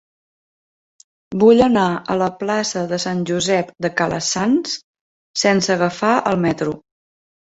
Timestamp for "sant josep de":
3.05-3.93